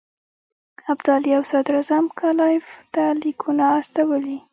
ابدالي 0.91 1.31
او 1.37 1.43
صدراعظم 1.51 2.05
کلایف 2.19 2.65
ته 2.93 3.03
لیکونه 3.21 3.63
استولي. 3.79 4.37